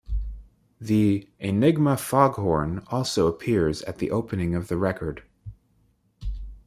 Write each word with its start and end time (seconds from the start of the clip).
The 0.79 1.29
"Enigma 1.37 1.95
foghorn" 1.95 2.81
also 2.87 3.27
appears 3.27 3.83
at 3.83 3.99
the 3.99 4.09
opening 4.09 4.55
of 4.55 4.67
the 4.67 4.77
record. 4.77 5.21